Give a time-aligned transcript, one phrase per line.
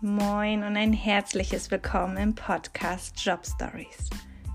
[0.00, 4.08] Moin und ein herzliches Willkommen im Podcast Job Stories.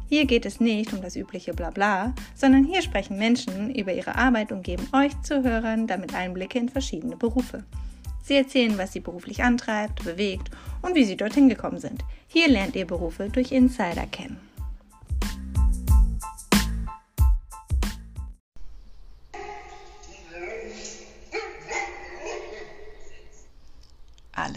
[0.08, 4.54] Hier geht es nicht um das übliche Blabla, sondern hier sprechen Menschen über ihre Arbeit
[4.54, 7.66] und geben euch Zuhörern damit Einblicke in verschiedene Berufe.
[8.24, 10.50] Sie erzählen, was sie beruflich antreibt, bewegt
[10.82, 12.06] und wie sie dorthin gekommen sind.
[12.28, 14.40] Hier lernt ihr Berufe durch Insider kennen.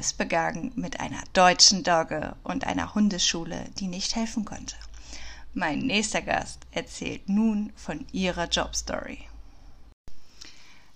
[0.06, 4.76] Alles begangen mit einer deutschen Dogge und einer Hundeschule, die nicht helfen konnte.
[5.52, 9.18] Mein nächster Gast erzählt nun von ihrer Jobstory.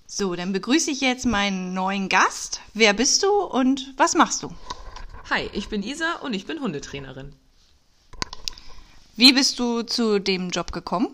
[0.07, 2.61] So, dann begrüße ich jetzt meinen neuen Gast.
[2.73, 4.55] Wer bist du und was machst du?
[5.29, 7.35] Hi, ich bin Isa und ich bin Hundetrainerin.
[9.17, 11.09] Wie bist du zu dem Job gekommen?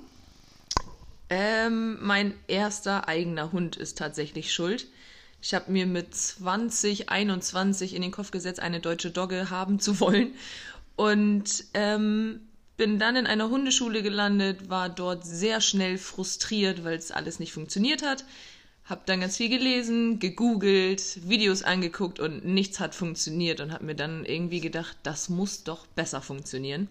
[1.31, 4.87] Ähm, mein erster eigener Hund ist tatsächlich schuld.
[5.41, 10.35] Ich habe mir mit 2021 in den Kopf gesetzt, eine deutsche Dogge haben zu wollen.
[10.97, 12.41] Und ähm,
[12.77, 17.53] bin dann in einer Hundeschule gelandet, war dort sehr schnell frustriert, weil es alles nicht
[17.53, 18.25] funktioniert hat.
[18.85, 23.97] Hab dann ganz viel gelesen, gegoogelt, Videos angeguckt und nichts hat funktioniert und hab mir
[23.97, 26.89] dann irgendwie gedacht, das muss doch besser funktionieren.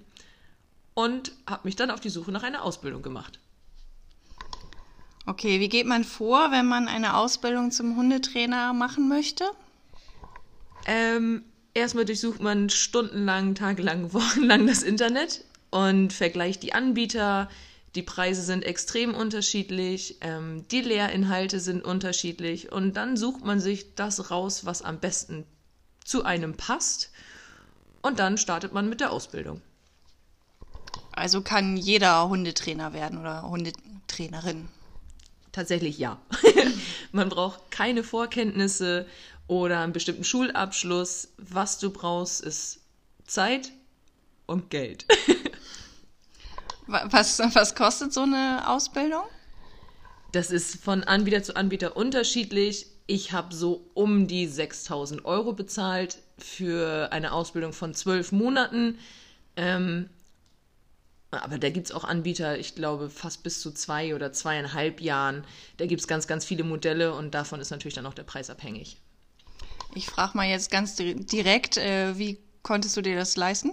[0.94, 3.40] Und hab mich dann auf die Suche nach einer Ausbildung gemacht.
[5.28, 9.46] Okay, wie geht man vor, wenn man eine Ausbildung zum Hundetrainer machen möchte?
[10.86, 17.50] Ähm, erstmal durchsucht man stundenlang, tagelang, wochenlang das Internet und vergleicht die Anbieter.
[17.96, 23.96] Die Preise sind extrem unterschiedlich, ähm, die Lehrinhalte sind unterschiedlich und dann sucht man sich
[23.96, 25.46] das raus, was am besten
[26.04, 27.10] zu einem passt
[28.04, 29.62] und dann startet man mit der Ausbildung.
[31.14, 34.68] Also kann jeder Hundetrainer werden oder Hundetrainerin?
[35.56, 36.20] Tatsächlich ja.
[37.14, 39.08] Man braucht keine Vorkenntnisse
[39.48, 41.30] oder einen bestimmten Schulabschluss.
[41.38, 42.82] Was du brauchst, ist
[43.26, 43.72] Zeit
[44.48, 45.06] und Geld.
[46.88, 49.24] was, was kostet so eine Ausbildung?
[50.34, 52.88] Das ist von Anbieter zu Anbieter unterschiedlich.
[53.08, 59.00] Ich habe so um die 6000 Euro bezahlt für eine Ausbildung von zwölf Monaten.
[59.56, 60.10] Ähm,
[61.44, 65.44] aber da gibt es auch Anbieter, ich glaube, fast bis zu zwei oder zweieinhalb Jahren.
[65.78, 68.50] Da gibt es ganz, ganz viele Modelle und davon ist natürlich dann auch der Preis
[68.50, 68.98] abhängig.
[69.94, 73.72] Ich frage mal jetzt ganz direkt, äh, wie konntest du dir das leisten?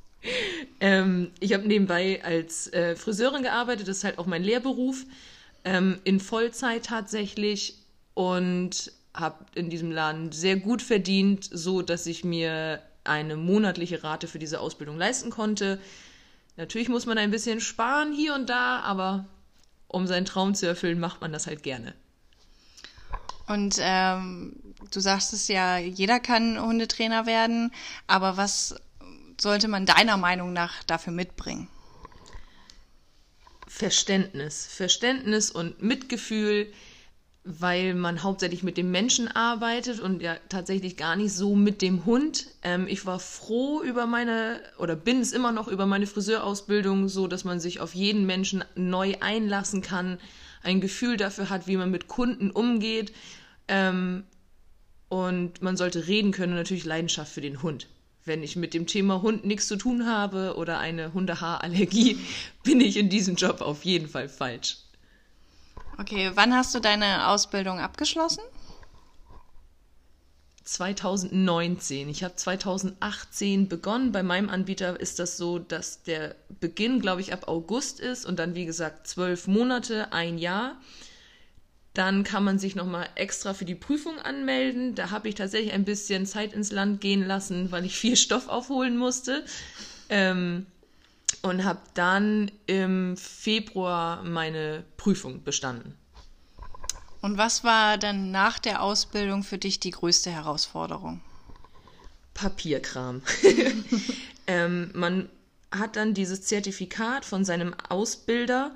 [0.80, 5.04] ähm, ich habe nebenbei als äh, Friseurin gearbeitet, das ist halt auch mein Lehrberuf,
[5.64, 7.78] ähm, in Vollzeit tatsächlich
[8.14, 14.26] und habe in diesem Laden sehr gut verdient, so dass ich mir eine monatliche Rate
[14.26, 15.78] für diese Ausbildung leisten konnte.
[16.56, 19.26] Natürlich muss man ein bisschen sparen hier und da, aber
[19.88, 21.94] um seinen Traum zu erfüllen, macht man das halt gerne.
[23.46, 24.56] Und ähm,
[24.90, 27.72] du sagst es ja, jeder kann Hundetrainer werden,
[28.06, 28.76] aber was
[29.40, 31.68] sollte man deiner Meinung nach dafür mitbringen?
[33.66, 34.66] Verständnis.
[34.66, 36.72] Verständnis und Mitgefühl
[37.44, 42.06] weil man hauptsächlich mit dem Menschen arbeitet und ja tatsächlich gar nicht so mit dem
[42.06, 42.46] Hund.
[42.62, 47.26] Ähm, ich war froh über meine, oder bin es immer noch über meine Friseurausbildung, so
[47.28, 50.18] dass man sich auf jeden Menschen neu einlassen kann,
[50.62, 53.12] ein Gefühl dafür hat, wie man mit Kunden umgeht.
[53.68, 54.24] Ähm,
[55.10, 57.88] und man sollte reden können und natürlich Leidenschaft für den Hund.
[58.24, 62.18] Wenn ich mit dem Thema Hund nichts zu tun habe oder eine Hundehaarallergie,
[62.64, 64.78] bin ich in diesem Job auf jeden Fall falsch.
[65.98, 68.42] Okay, wann hast du deine Ausbildung abgeschlossen?
[70.64, 72.08] 2019.
[72.08, 74.12] Ich habe 2018 begonnen.
[74.12, 78.38] Bei meinem Anbieter ist das so, dass der Beginn, glaube ich, ab August ist und
[78.38, 80.80] dann, wie gesagt, zwölf Monate, ein Jahr.
[81.92, 84.94] Dann kann man sich nochmal extra für die Prüfung anmelden.
[84.94, 88.48] Da habe ich tatsächlich ein bisschen Zeit ins Land gehen lassen, weil ich viel Stoff
[88.48, 89.44] aufholen musste.
[90.08, 90.66] Ähm,
[91.42, 95.94] und habe dann im Februar meine Prüfung bestanden.
[97.20, 101.22] Und was war dann nach der Ausbildung für dich die größte Herausforderung?
[102.34, 103.22] Papierkram.
[104.46, 105.28] ähm, man
[105.70, 108.74] hat dann dieses Zertifikat von seinem Ausbilder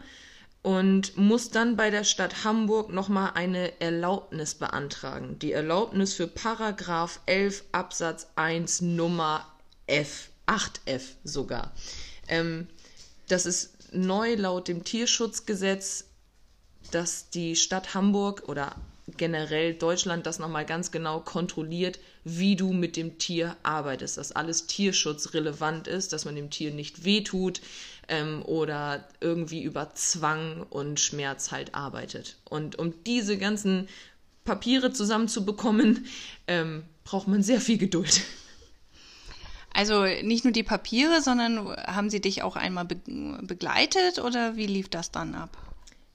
[0.63, 5.39] und muss dann bei der Stadt Hamburg nochmal eine Erlaubnis beantragen.
[5.39, 9.47] Die Erlaubnis für Paragraph 11 Absatz 1 Nummer
[9.87, 11.73] F, 8f sogar.
[12.29, 12.67] Ähm,
[13.29, 16.05] das ist neu laut dem Tierschutzgesetz,
[16.91, 18.75] dass die Stadt Hamburg oder
[19.17, 24.67] generell Deutschland das nochmal ganz genau kontrolliert, wie du mit dem Tier arbeitest, dass alles
[24.67, 27.61] tierschutzrelevant ist, dass man dem Tier nicht wehtut
[28.09, 32.37] ähm, oder irgendwie über Zwang und Schmerz halt arbeitet.
[32.45, 33.89] Und um diese ganzen
[34.45, 36.07] Papiere zusammenzubekommen,
[36.47, 38.23] ähm, braucht man sehr viel Geduld.
[39.79, 42.97] Also nicht nur die Papiere, sondern haben sie dich auch einmal be
[43.43, 45.57] begleitet oder wie lief das dann ab?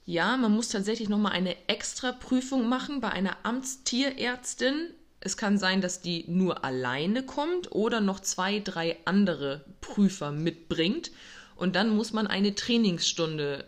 [0.04, 4.90] Ja, man muss tatsächlich nochmal eine extra Prüfung machen bei einer Amtstierärztin.
[5.20, 11.10] Es kann sein, dass die nur alleine kommt oder noch zwei, drei andere Prüfer mitbringt.
[11.56, 13.64] Und dann muss man eine Trainingsstunde,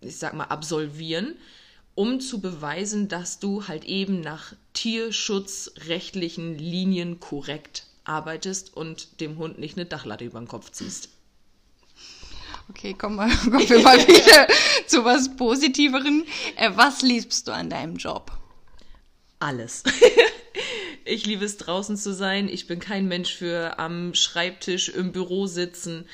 [0.00, 1.34] ich sag mal, absolvieren,
[1.94, 9.58] um zu beweisen, dass du halt eben nach tierschutzrechtlichen Linien korrekt arbeitest und dem Hund
[9.58, 11.08] nicht eine Dachlatte über den Kopf ziehst.
[12.70, 14.48] Okay, kommen wir, kommen wir mal wieder
[14.86, 16.24] zu was Positiveren.
[16.56, 18.32] Äh, was liebst du an deinem Job?
[19.38, 19.82] Alles.
[21.04, 22.48] ich liebe es draußen zu sein.
[22.48, 26.06] Ich bin kein Mensch für am Schreibtisch im Büro sitzen.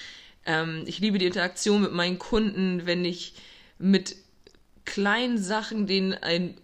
[0.44, 3.34] Ähm, ich liebe die Interaktion mit meinen Kunden, wenn ich
[3.78, 4.16] mit
[4.84, 6.56] kleinen Sachen denen ein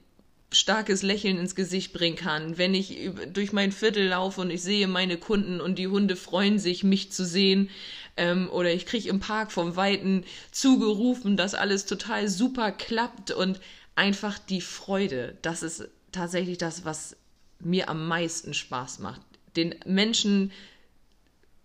[0.58, 4.88] starkes Lächeln ins Gesicht bringen kann, wenn ich durch mein Viertel laufe und ich sehe
[4.88, 7.70] meine Kunden und die Hunde freuen sich, mich zu sehen,
[8.17, 13.61] ähm, oder ich kriege im Park vom Weiten zugerufen, dass alles total super klappt und
[13.94, 17.17] einfach die Freude, das ist tatsächlich das, was
[17.61, 19.20] mir am meisten Spaß macht,
[19.56, 20.53] den Menschen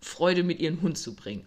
[0.00, 1.46] Freude mit ihrem Hund zu bringen.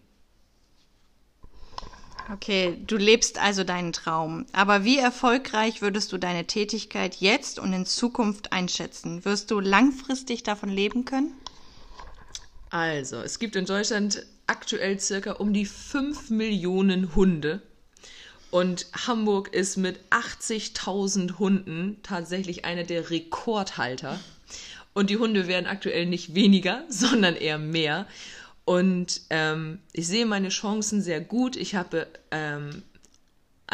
[2.32, 4.46] Okay, du lebst also deinen Traum.
[4.52, 9.26] Aber wie erfolgreich würdest du deine Tätigkeit jetzt und in Zukunft einschätzen?
[9.26, 11.34] Wirst du langfristig davon leben können?
[12.72, 17.62] Also, es gibt in Deutschland aktuell circa um die 5 Millionen Hunde.
[18.50, 24.20] Und Hamburg ist mit 80.000 Hunden tatsächlich einer der Rekordhalter.
[24.94, 28.08] Und die Hunde werden aktuell nicht weniger, sondern eher mehr.
[28.66, 31.56] Und ähm, ich sehe meine Chancen sehr gut.
[31.56, 32.82] Ich habe, ähm,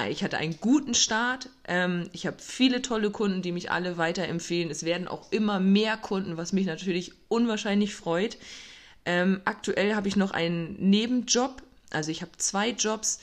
[0.10, 1.50] ich hatte einen guten Start.
[1.68, 4.70] Ähm, ich habe viele tolle Kunden, die mich alle weiterempfehlen.
[4.70, 8.38] Es werden auch immer mehr Kunden, was mich natürlich unwahrscheinlich freut.
[9.06, 11.64] Ähm, aktuell habe ich noch einen Nebenjob.
[11.90, 13.20] Also ich habe zwei Jobs.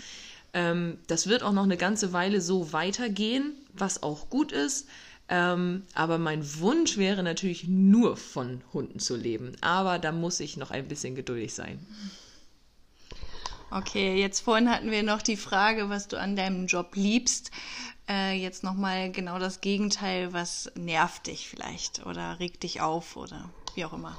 [0.54, 4.88] Ähm, das wird auch noch eine ganze Weile so weitergehen, was auch gut ist.
[5.28, 9.52] Ähm, aber mein Wunsch wäre natürlich nur von Hunden zu leben.
[9.60, 11.86] Aber da muss ich noch ein bisschen geduldig sein.
[13.70, 17.50] Okay, jetzt vorhin hatten wir noch die Frage, was du an deinem Job liebst.
[18.08, 23.50] Äh, jetzt nochmal genau das Gegenteil, was nervt dich vielleicht oder regt dich auf oder
[23.74, 24.16] wie auch immer.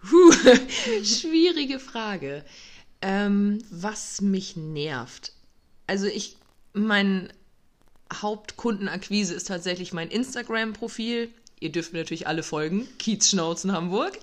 [0.00, 0.32] Puh,
[1.04, 2.44] schwierige Frage.
[3.02, 5.32] Ähm, was mich nervt.
[5.86, 6.36] Also ich,
[6.72, 7.30] mein
[8.20, 11.30] Hauptkundenakquise ist tatsächlich mein Instagram-Profil.
[11.60, 12.88] Ihr dürft mir natürlich alle folgen.
[12.98, 14.18] Kiezschnauzen Hamburg.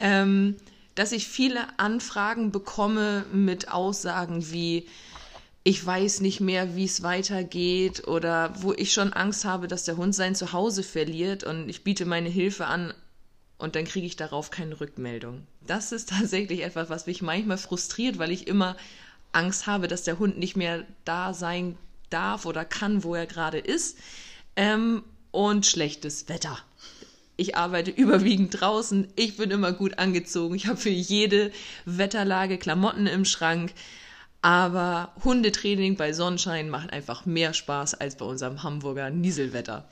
[0.00, 0.56] Ähm,
[0.94, 4.86] dass ich viele Anfragen bekomme mit Aussagen wie,
[5.64, 9.96] ich weiß nicht mehr, wie es weitergeht oder wo ich schon Angst habe, dass der
[9.96, 12.92] Hund sein Zuhause verliert und ich biete meine Hilfe an
[13.58, 15.46] und dann kriege ich darauf keine Rückmeldung.
[15.66, 18.76] Das ist tatsächlich etwas, was mich manchmal frustriert, weil ich immer
[19.30, 21.78] Angst habe, dass der Hund nicht mehr da sein
[22.12, 23.98] darf oder kann, wo er gerade ist.
[24.56, 26.58] Ähm, und schlechtes Wetter.
[27.36, 29.08] Ich arbeite überwiegend draußen.
[29.16, 30.54] Ich bin immer gut angezogen.
[30.54, 31.50] Ich habe für jede
[31.86, 33.72] Wetterlage Klamotten im Schrank.
[34.42, 39.88] Aber Hundetraining bei Sonnenschein macht einfach mehr Spaß als bei unserem Hamburger Nieselwetter.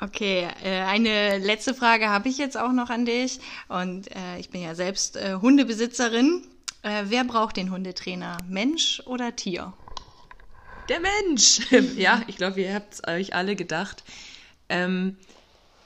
[0.00, 3.38] Okay, äh, eine letzte Frage habe ich jetzt auch noch an dich.
[3.68, 6.42] Und äh, ich bin ja selbst äh, Hundebesitzerin.
[6.82, 8.38] wer braucht den Hundetrainer?
[8.48, 9.72] Mensch oder Tier?
[10.92, 11.60] Der Mensch.
[11.96, 14.04] ja, ich glaube, ihr habt es euch alle gedacht.
[14.68, 15.16] Ähm,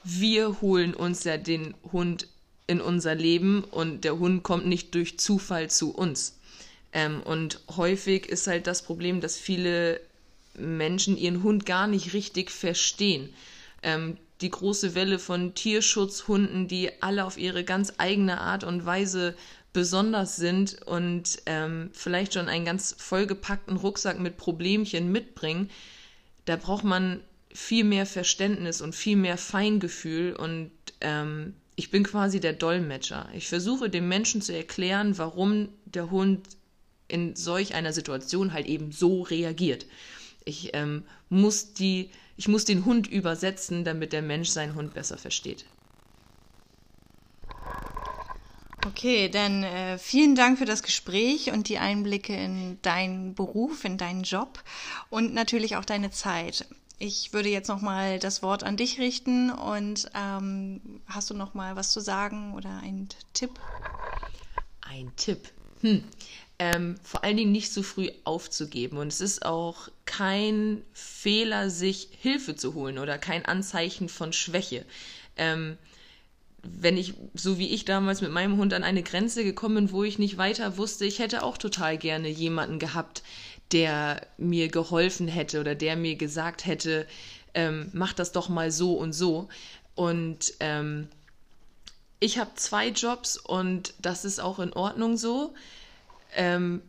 [0.03, 2.27] wir holen uns ja den Hund
[2.67, 6.37] in unser Leben und der Hund kommt nicht durch Zufall zu uns.
[6.91, 10.01] Ähm, und häufig ist halt das Problem, dass viele
[10.55, 13.29] Menschen ihren Hund gar nicht richtig verstehen.
[13.83, 19.35] Ähm, die große Welle von Tierschutzhunden, die alle auf ihre ganz eigene Art und Weise
[19.77, 25.69] besonders sind und ähm, vielleicht schon einen ganz vollgepackten Rucksack mit Problemchen mitbringen,
[26.45, 27.19] da braucht man
[27.53, 33.29] viel mehr Verständnis und viel mehr Feingefühl und ähm, ich bin quasi der Dolmetscher.
[33.35, 36.47] Ich versuche dem Menschen zu erklären, warum der Hund
[37.07, 39.85] in solch einer Situation halt eben so reagiert.
[40.43, 45.19] Ich ähm, muss die, ich muss den Hund übersetzen, damit der Mensch seinen Hund besser
[45.19, 45.65] versteht.
[48.87, 53.97] Okay, dann äh, vielen Dank für das Gespräch und die Einblicke in deinen Beruf, in
[53.97, 54.63] deinen Job
[55.09, 56.65] und natürlich auch deine Zeit.
[56.97, 61.53] Ich würde jetzt noch mal das Wort an dich richten und ähm, hast du noch
[61.53, 63.51] mal was zu sagen oder einen Tipp?
[64.81, 65.49] Ein Tipp.
[65.81, 66.03] Hm.
[66.57, 68.97] Ähm, vor allen Dingen nicht zu so früh aufzugeben.
[68.97, 74.85] Und es ist auch kein Fehler, sich Hilfe zu holen oder kein Anzeichen von Schwäche.
[75.35, 75.77] Ähm,
[76.63, 80.03] wenn ich, so wie ich damals mit meinem Hund an eine Grenze gekommen bin, wo
[80.03, 83.23] ich nicht weiter wusste, ich hätte auch total gerne jemanden gehabt,
[83.71, 87.05] der mir geholfen hätte oder der mir gesagt hätte,
[87.53, 89.49] ähm, mach das doch mal so und so.
[89.95, 91.07] Und ähm,
[92.19, 95.53] ich habe zwei Jobs und das ist auch in Ordnung so.
[96.35, 96.81] Ähm,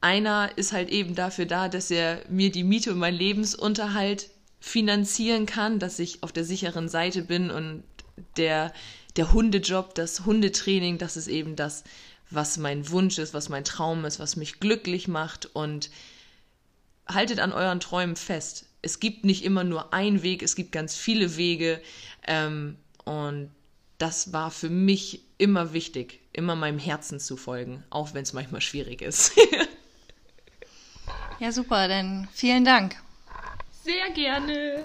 [0.00, 5.46] einer ist halt eben dafür da, dass er mir die Miete und meinen Lebensunterhalt finanzieren
[5.46, 7.82] kann, dass ich auf der sicheren Seite bin und
[8.36, 8.72] der,
[9.16, 11.84] der Hundejob, das Hundetraining, das ist eben das,
[12.30, 15.90] was mein Wunsch ist, was mein Traum ist, was mich glücklich macht und
[17.06, 18.66] haltet an euren Träumen fest.
[18.82, 21.80] Es gibt nicht immer nur einen Weg, es gibt ganz viele Wege
[22.26, 23.50] ähm, und
[23.96, 28.60] das war für mich immer wichtig, immer meinem Herzen zu folgen, auch wenn es manchmal
[28.60, 29.32] schwierig ist.
[31.40, 32.96] ja, super, dann vielen Dank.
[33.82, 34.84] Sehr gerne.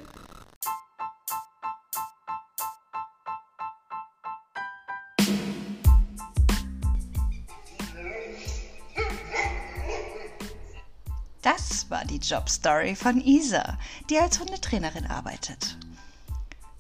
[11.74, 15.76] Das war die Jobstory von Isa, die als Hundetrainerin arbeitet.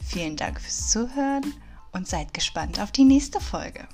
[0.05, 1.51] Vielen Dank fürs Zuhören
[1.93, 3.87] und seid gespannt auf die nächste Folge.